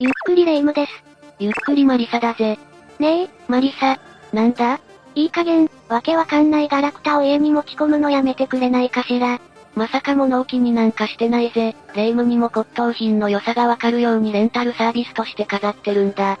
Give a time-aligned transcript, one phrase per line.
[0.00, 0.92] ゆっくりレ夢ムです。
[1.40, 2.56] ゆっくりマリサだぜ。
[3.00, 3.98] ねえ、マリサ。
[4.32, 4.78] なんだ？
[5.16, 9.40] いい加減、わけわかんないガラクタを家に持ち込むのやめてくれないかしら。
[9.74, 11.74] まさか物置になんかしてないぜ。
[11.96, 16.38] レ夢ムにも骨董品の良さがわかるようにレンタルサービスとして飾ってるんだ。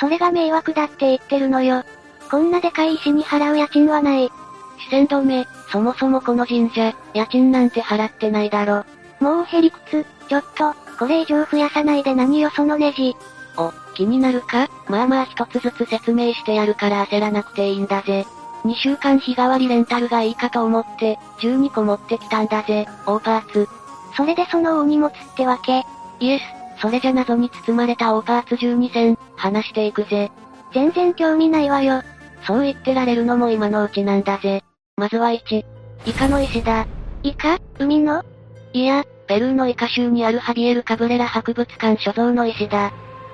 [0.00, 1.84] それが迷惑だって言ってるのよ。
[2.30, 4.30] こんなでかい石に払う家賃はない。
[4.78, 8.86] 視線止め、そもそもこの神社、家賃なんて払ってないだろ。
[9.20, 13.14] もうへりくつ、ちょっと、これ以上増やさないで何よそのネジ。
[13.56, 14.68] お、気になるか？
[14.88, 18.26] まあまあ一つずつ説明してやるから焦らなくていいんだぜ。
[18.64, 23.68] 2週間日替わりレンタルがいいかと思って、12個持ってきたんだぜ、大パーツ。
[24.16, 25.84] それでその大荷物ってわけ？
[26.20, 26.42] イエス、
[26.80, 30.30] それじゃ謎に包まれた大パーツ12選、話していくぜ。
[30.74, 32.02] 全然興味ないわよ。
[32.46, 34.62] そう言ってられるのも今のうちなんだぜ。
[34.96, 35.64] まずは1。
[36.06, 36.86] イカの石だ。
[37.22, 37.58] イカ？
[37.78, 38.24] 海の？
[38.72, 42.92] いや、ペルーのイカ州にあるハビエル・カブレラ博物館所蔵の石だ。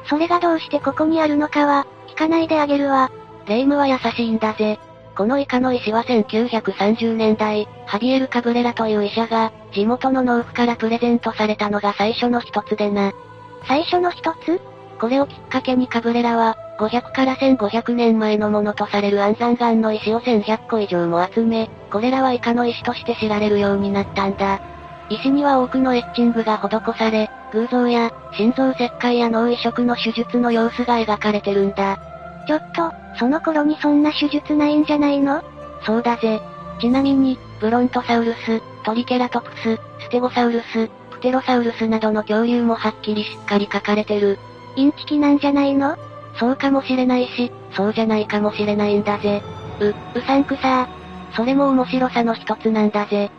[0.09, 3.10] それがどうしてここにあるのかは、聞かないであげるわ。
[3.46, 4.79] レイムは優しいんだぜ。
[5.16, 13.12] このイカの石は1930年代、ハビエル・カブレラという医者が、地元の農夫からプレゼントされたのが最初の一つでな。
[13.68, 14.60] 最初の一つ？
[14.99, 24.60] これをきっかけにカブレラは、500から1500年前のものとされる安山岩の石を1100個以上も集め、これらはイカの石として知られるようになったんだ。
[25.11, 31.99] 石には多くのエッチングが施され、偶像や、心臓切開や脳移植の手術の様子が描かれてるんだ。
[32.47, 35.43] ちょっと、その頃にそんな手術ないんじゃないの？
[35.85, 36.41] そうだぜ。
[36.80, 44.39] ちなみに、ブロントサウルス、トリケラトプス、ステゴサウルス、プテロサウルスなどの恐竜もはっきりしっかり書かれてる。
[44.77, 45.97] インチキなんじゃないの？
[46.39, 49.43] そうかもしれないし、そうじゃないかもしれないんだぜ。
[49.80, 50.89] う、うさんくさ
[51.37, 53.30] それも面白さの一つなんだぜ。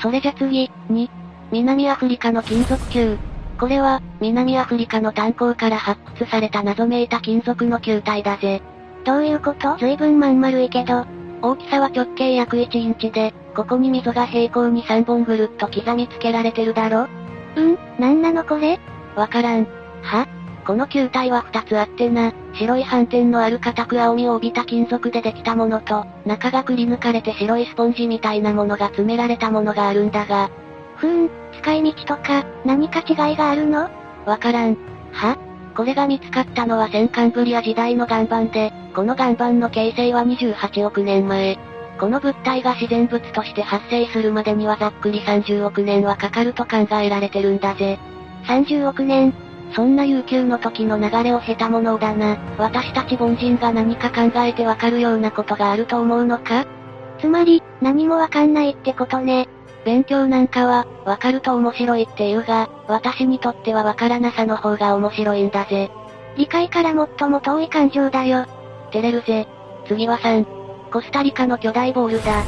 [0.00, 1.08] それじゃ次、2、
[1.50, 3.18] 南アフリカの金属球。
[3.58, 8.62] これは、南アフリカの炭鉱から発掘された謎めいた金属の球体だぜ。
[9.04, 9.76] どういうこと？
[9.78, 11.04] 随分まん丸いけど。
[11.40, 17.08] 大きさは直径約1インチで、ここに溝が平行に3本ぐるっと刻みつけられてるだろ？
[17.56, 18.78] うん、なんなのこれ？
[19.16, 19.64] わからん。
[20.02, 20.28] は？
[20.68, 30.50] この球体は2つあってな、白い斑点のある固く青みを帯びた金属でできたものと、中がくり抜かれて白いスポンジみたいなものが詰められたものがあるんだが。
[30.96, 33.88] ふーん、使い道とか、何か違いがあるの？
[34.26, 34.76] わからん。
[35.10, 35.38] は？
[35.74, 41.58] これが見つかったのは戦艦ブリア時代の岩盤で、この岩盤の形成は28億年前。
[41.98, 47.98] この物体が自然物として発生するまでにはざっくり30億年はかかると考えられてるんだぜ。
[48.46, 49.32] 30億年
[49.74, 52.36] そんな悠久の時の流れを経たものだな。
[52.58, 56.66] 私たち凡人が何か考えてわかるようなことがあると思うのか？
[57.20, 59.48] つまり、何もわかんないってことね。
[59.84, 65.90] 勉強なんかは、わかると面白いって言うが、私にとってはわからなさの方が面白いんだぜ。
[66.36, 68.46] 理解から最も遠い感情だよ。
[68.92, 69.46] 照れるぜ。
[69.86, 70.44] 次は3。
[70.92, 72.42] コスタリカの巨大ボールだ。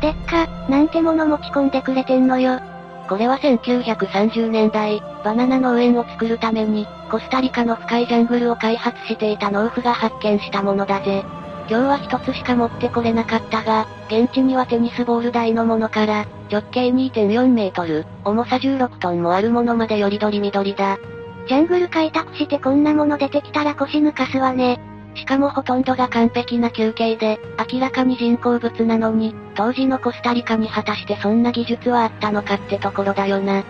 [0.00, 2.60] でっか、なんてもの持ち込んでくれてんのよ。
[3.08, 11.24] これは1930年代、バナナ農園を作るために、コスタリカの深いジャングルを開発していた農夫が発見したものだぜ。
[11.68, 20.98] 今日は一つしか持ってこれなかったが、現地にはテニスボール大のものから、直径2.4メートル、重さ16トンもあるものまでよりどりみどりだ。
[21.46, 24.80] ジャングル開拓してこんなもの出てきたら腰抜かすわね。
[25.14, 27.38] しかもほとんどが完璧な休憩で、
[27.72, 33.64] 明らかに人工物なのに、当時のコスタリカに果たしてそんな技術はあったのかってところだよな。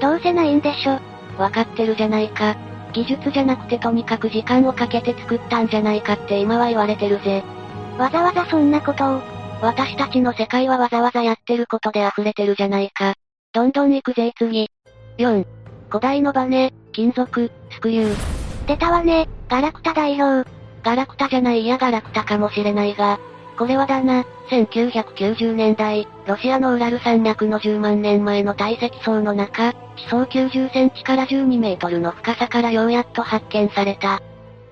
[0.00, 0.98] どうせないんでしょ。
[1.38, 2.56] わかってるじゃないか。
[2.92, 7.42] 技術じゃなくてとにかく時間をかけて作ったんじゃないかって今は言われてるぜ。
[7.98, 9.20] わざわざそんなことを。
[9.62, 13.14] 私たちの世界はわざわざやってることで溢れてるじゃないか。
[13.52, 14.68] どんどん行くぜ次。
[15.18, 15.44] 4.
[15.88, 18.66] 古代のバネ、金属、スクリュー。
[18.66, 20.59] 出たわね、ガラクタ代表。
[20.82, 23.18] ガラクタじゃないやガラクタかもしれないが、
[23.58, 29.76] これはだな、1990年代、ロシアのウラル山脈の10万年前の堆積層の中、地
[30.08, 34.22] 層90センチから12メートルの深さからようやっと発見された。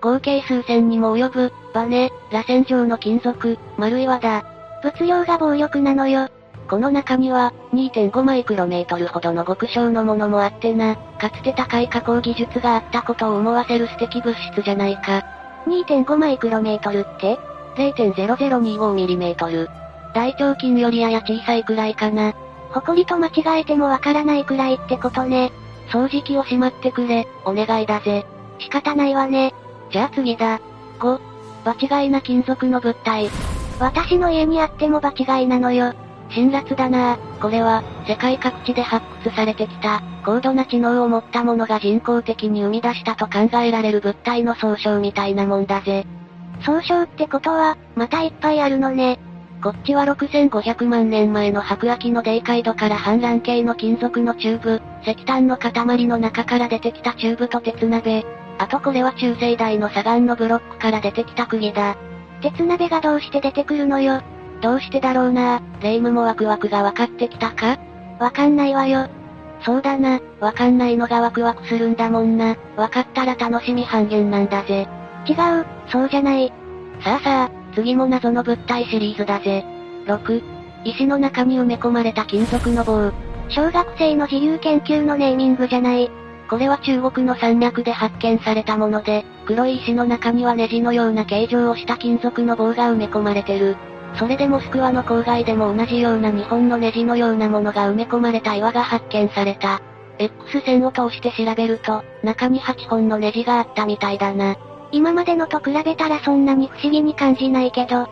[0.00, 4.44] 合計数千にも及ぶ、バネ、螺旋状の金属、丸い岩だ。
[4.82, 6.28] 物量が暴力なのよ。
[6.69, 15.25] この中には、2.5マイクロメートルほどの極小のものもあってな、かつて高い加工技術があったことを思わせる素敵物質じゃないか。
[15.68, 17.38] 2.5マイクロメートルって
[17.76, 19.68] ?0.0025mm。
[20.14, 22.34] 大腸菌よりやや小さいくらいかな。
[22.70, 25.52] 埃と間違えてもわからないくらいってことね。
[25.88, 28.26] 掃除機をしまってくれ、お願いだぜ。
[28.58, 29.54] 仕方ないわね。
[29.90, 30.60] じゃあ次だ。
[30.98, 31.20] 5、
[31.64, 33.30] 場違いな金属の物体。
[33.78, 35.94] 私の家にあっても場違いなのよ。
[36.30, 37.40] 辛辣だなぁ。
[37.40, 46.06] これは、世界各地で発掘されてきた、高度な知能を持った者が人工的に生み出したと考えられる物体の総称みたいなもんだぜ。
[46.64, 49.19] 総称ってことは、またいっぱいあるのね。
[49.62, 55.72] こっちは6500万年前の白亜紀のデイカイドから半卵形の金属のチューブ、石炭の塊
[56.06, 58.25] の中から出てきたチューブと鉄鍋。
[58.58, 61.96] あとこれは中生代の砂岩のブロックから出てきた釘だ。
[62.40, 64.22] 鉄鍋がどうして出てくるのよ。
[64.60, 67.78] どうしてだろうなレイムもワクワクが分かってきたか？
[68.19, 69.08] わかんないわよ。
[69.64, 72.56] そうだな、わかんないのがワクワクするんだもんな。
[72.76, 74.88] わかったら楽しみ半減なんだぜ。
[75.26, 76.52] 違う、そうじゃない。
[77.02, 79.64] さあさあ、次も謎の物体シリーズだぜ。
[80.06, 80.43] 6、
[80.84, 83.12] 石の中に埋め込まれた金属の棒。
[83.49, 86.11] 小学生の自由研究のネーミングじゃない。
[86.49, 93.76] これは中国の山脈で発見されたもので、黒い石の中にはネジのような形状をした金属の棒が埋め込まれてる。
[94.16, 99.81] それでモスクワの郊外でも同じような日本のネジのようなものが埋め込まれた岩が発見された。
[100.19, 104.56] X 線を通して調べると、中に8本のネジがあったみたいだな。
[104.90, 108.08] 今までのと比べたらそんなに不思議に感じないけど。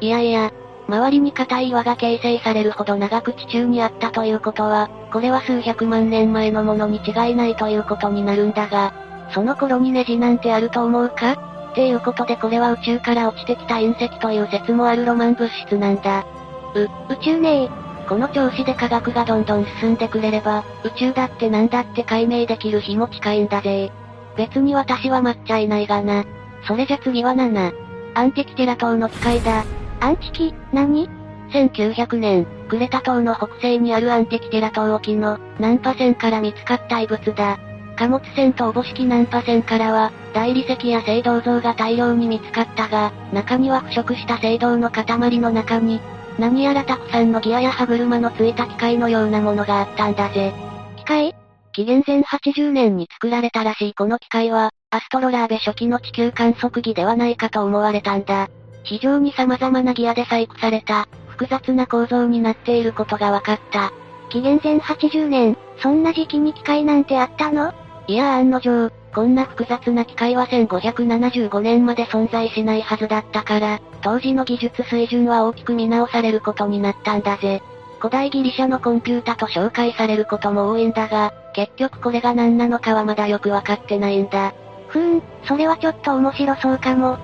[0.00, 0.50] いやいや、
[0.88, 8.94] 周りに硬い岩が形成されるほど長く地中にあったということは、これは数百万年前のものに違いないということになるんだが、
[9.32, 11.49] その頃にネジなんてあると思うか？
[11.70, 16.26] っていうことでこれは宇宙から落ちてきた隕石という説もあるロマン物質なんだ。
[16.74, 16.82] う、
[17.12, 17.68] 宇宙ね
[18.08, 23.92] この調子で科学がどんどん進んでくれれば、宇宙だって何だって解明できる日も近いんだぜ。
[24.36, 26.24] 別に私は待っちゃいないがな。
[26.66, 27.72] それじゃ次は7。
[28.14, 29.64] アンティキティラ島の機械だ。
[30.00, 31.08] アンチキ、何
[31.52, 37.60] ?1900 年、クレタ島の北西にあるアンティキティラ島沖の、ナンパ船から見つかった遺物だ。
[38.00, 45.04] 貨物船とおぼしきナンパ船からは、大理石や青銅像が大量に見つかったが、中には腐食した青銅の塊
[45.38, 46.00] の中に、
[46.38, 50.54] 何やらたくさんのギアや歯車のついた機械のようなものがあったんだぜ。
[50.96, 51.34] 機械？
[51.72, 58.48] 紀元前80年に作られたらしいこの機械は、アストロラーベ初期の地球観測儀ではないかと思われたんだ。
[58.82, 63.92] 非常に様々なギアで細工された、複雑な構造になっていることが分かった。
[64.30, 67.74] 紀元前80年、そんな時期に機械なんてあったの？
[68.10, 77.62] いや案の定、こんな複雑な機械は1575年まで存在しないはずだったから、当時の技術水準は大きく見直されることになったんだぜ。
[78.00, 84.54] 古代ギリシャのコンピュータと紹介されることも多いんだが、結局これが何なのかはまだよくわかってないんだ。
[84.88, 87.16] ふーん、それはちょっと面白そうかも。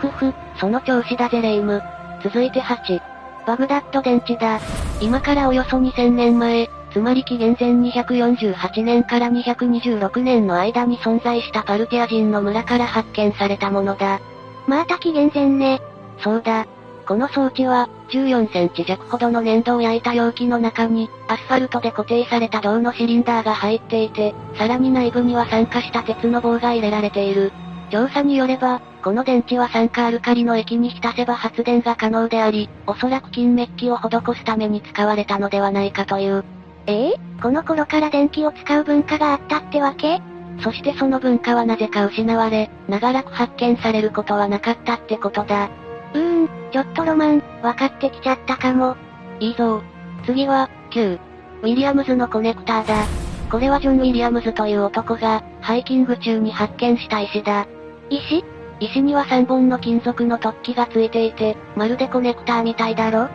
[0.00, 1.80] ふふ、その調子だぜレイム。
[2.22, 3.00] 続いて8。
[3.46, 4.60] バグダッド電池だ。
[5.00, 14.18] 今からおよそ2000年前、つまり紀元前248年から226年の間に存在したパルティア人の村から発見されたものだ。
[14.66, 15.82] また紀元前ね。
[16.20, 16.66] そうだ。
[17.06, 27.52] この装置は、14センチ弱ほどの粘土を焼いた容器の中に、アスファルトで固定された銅のシリンダーが入っていて、さらに内部には酸化した鉄の棒が入れられている。
[27.90, 36.55] 調査によれば、この電池は酸化アルカリの液に浸せば発電が可能であり、おそらく金メッキを施すために使われたのではないかという。
[36.86, 40.20] ええー、この頃から電気を使う文化があったってわけ？
[40.62, 45.68] そしてその文化はなぜか失われ、長らく発見されることはなかったってことだ。
[46.14, 48.96] うーん、ちょっとロマン、分かってきちゃったかも。
[49.38, 49.82] いいぞ。
[50.24, 51.18] 次は、9。
[51.62, 53.06] ウィリアムズのコネクターだ。
[53.50, 57.66] これはジョン・ウィリアムズという男が、ハイキング中に発見した石だ。
[58.08, 58.44] 石？
[58.80, 63.28] 石には3本の金属の突起がついていて、まるでコネクターみたいだろ？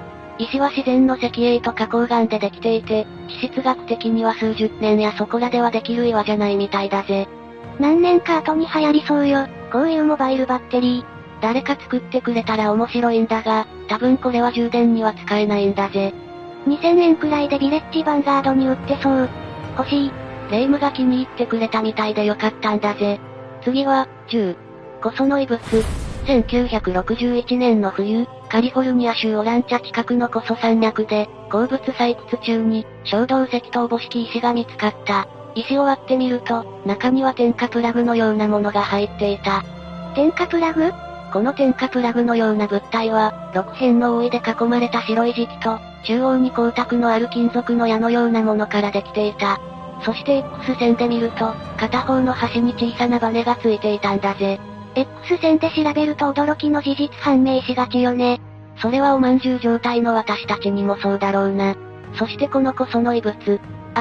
[0.44, 7.28] 石は自然の石英と花崗岩でできていて、地質学的には数十年やそこらではできる岩じゃないみたいだぜ。
[7.80, 11.06] 何年か後に流行りそうよ、こういうモバイルバッテリー。
[11.42, 16.14] 誰か作ってくれたら面白いんだが、多分これは充電には使えないんだぜ。
[16.68, 19.30] 2000円くらいでビレッジヴァンガードに売ってそう。
[19.78, 20.12] 欲しい。
[20.52, 23.20] レイムが気に入ってくれたみたいでよかったんだぜ。
[23.64, 24.56] 次は、10。
[25.02, 25.60] コソの遺物。
[26.26, 35.26] 1961年の冬、カリフォルニア州オランチャ近くのコソ山脈で、鉱物採掘中に、小動石とおぼしき石が見つかった。
[35.56, 39.64] 石を割ってみると、中には点火プラグのようなものが入っていた。
[40.16, 40.92] 点火プラグ？
[41.32, 49.62] この点火プラグのような物体は、6辺の覆いで囲まれた白い磁気と、中央に光沢のある金属の矢のようなものからできていた。
[50.04, 54.60] そして X 線で見ると、片方の端に小さなバネがついていたんだぜ。
[54.96, 58.40] X 線で調べると驚きの事実判明しがちよね。
[58.78, 61.76] それはおまんじゅう状態の私たちにもそうだろうな。
[62.16, 63.38] そしてこのこその異物、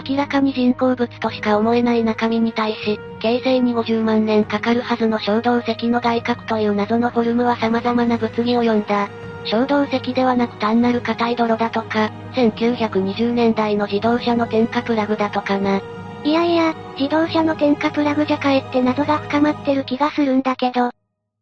[0.09, 9.09] 明らかに人工物としか思えない中身に対し、形成に50万年かかるはずの小動石の外核という謎のフォルムは様々な物議を呼んだ。
[9.45, 15.81] 衝動石ではなく単なる硬い泥だとか、1920年代の自動車の点火プラグだとかな。
[16.25, 20.91] いやいや、自動車の点火プラグじゃかえって謎が深まってる気がするんだけど。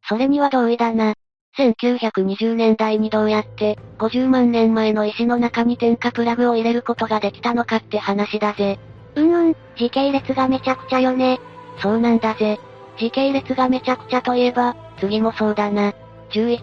[0.08, 1.14] それには同意だな。
[1.56, 8.78] 1920年代にどうやって、50万年前の石の中に点火プラグを入れることができたのかって話だぜ。
[9.16, 11.40] うんうん、時系列がめちゃくちゃよね。
[11.82, 12.60] そうなんだぜ。
[12.98, 15.92] 時系列がめちゃくちゃといえば、次もそうだな。
[16.30, 16.60] 11。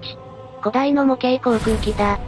[0.61, 2.17] 古代の模型航空機だ。
[2.17, 2.21] 突っ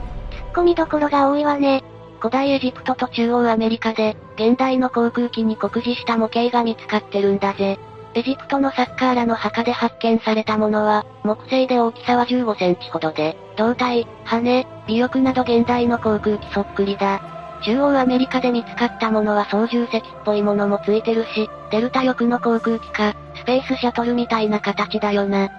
[0.53, 1.83] 込みどころが多いわね。
[2.19, 7.79] 古代エジプトと中央アメリカで、現代の航空機に酷似した模型が見つかってるんだぜ。
[8.13, 17.21] エジプトのサッカーラの墓で発見されたものは、木製で大きさは15センチほどで、胴体、羽、尾翼など現代の航空機そっくりだ。
[17.63, 25.49] 中央アメリカで見つかったものは操縦席っぽいものもついてるし、デルタ翼の航空機か、スペースシャトルみたいな形だよな。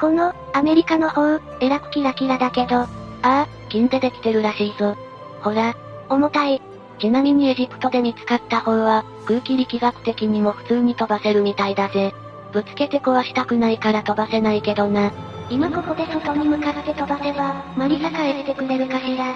[0.00, 2.88] この、アメリカの方、えらくキラキラだけど、あ
[3.22, 4.96] あ、金でできてるらしいぞ。
[5.42, 5.74] ほら、
[6.12, 6.60] 重たい。
[6.98, 12.12] ちなみにエジプトで見つかった方は、空気力学的にも普通に飛ばせるみたいだぜ。
[12.52, 15.10] ぶつけて壊したくないから飛ばせないけどな。
[15.48, 19.34] 今ここで外に向かって飛ばせば、マリサ帰ってくれるかしら。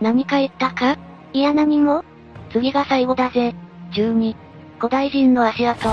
[0.00, 0.96] 何か言ったか？
[1.32, 2.04] いや何も
[2.52, 3.54] 次が最後だぜ。
[3.92, 4.34] 12。
[4.78, 5.88] 古代人の足跡。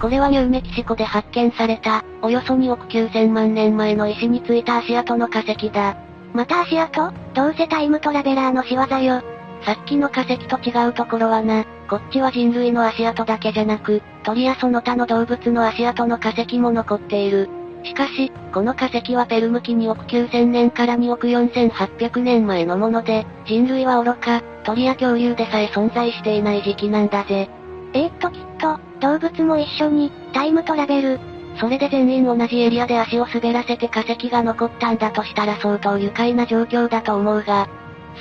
[0.00, 5.96] これはニューメキシコで発見された、およそ2億9000万年前の石についた足跡の化石だ。
[6.36, 7.12] また足跡？
[7.32, 9.22] どうせタイムトラベラーの仕業よ。
[9.64, 17.48] さっきの化石と違うところはな、こっちは人類の足跡だけじゃなく、鳥やその他の動物の足跡の化石も残っている。
[17.84, 27.48] しかし、この化石はペルム紀2億9000年から2億4800年前のもので、人類は愚か、鳥や恐竜でさえ存在していない時期なんだぜ。
[27.94, 31.35] えー、っときっと、動物も一緒に、タイムトラベル。
[31.58, 37.68] それで全員同じエリアで足を滑らせて化石が残ったんだとしたら相当愉快な状況だと思うが。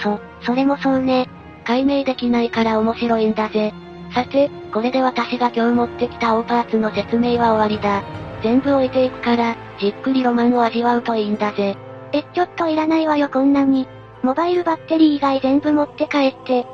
[0.02, 1.28] そ、それもそうね。
[1.66, 3.74] 解明できないから面白いんだぜ。
[4.14, 8.04] さて、これで私が今日持ってきた大パーツの説明は終わりだ。
[8.44, 11.76] 全部置いていくから、じっくりロマンを味わうといいんだぜ。
[12.14, 13.88] え、ちょっといらないわよこんなに。
[14.22, 16.66] モバイルバッテリー以外全部持って帰って。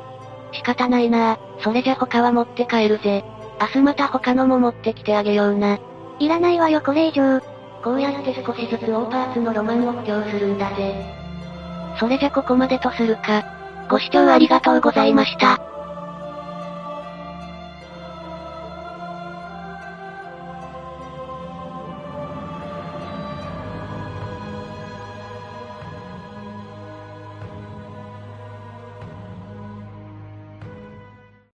[0.52, 3.24] 仕方ないなそれじゃ他は持って帰るぜ。
[3.60, 5.78] 明日また他のも持ってきてあげような。
[6.18, 7.40] いらないわよこれ以上。
[7.82, 10.94] こうやって少しずつ大パーツのロマンを布教するんだぜ。
[11.98, 13.44] それじゃここまでとするか。
[13.88, 15.71] ご視聴ありがとうございました。